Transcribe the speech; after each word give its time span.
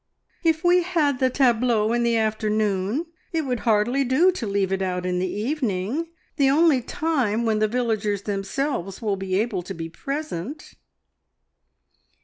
"If 0.43 0.63
we 0.63 0.81
had 0.81 1.19
the 1.19 1.29
tableau 1.29 1.93
in 1.93 2.01
the 2.01 2.17
afternoon, 2.17 3.05
it 3.31 3.41
would 3.41 3.59
hardly 3.69 4.03
do 4.03 4.31
to 4.31 4.47
leave 4.47 4.71
it 4.71 4.81
out 4.81 5.05
in 5.05 5.19
the 5.19 5.29
evening 5.31 6.07
the 6.37 6.49
only 6.49 6.81
time 6.81 7.45
when 7.45 7.59
the 7.59 7.67
villagers 7.67 8.23
themselves 8.23 8.99
will 8.99 9.15
be 9.15 9.39
able 9.39 9.61
to 9.61 9.75
be 9.75 9.89
present." 9.89 10.73